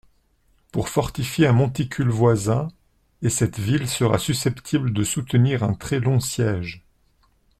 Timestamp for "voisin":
2.09-2.69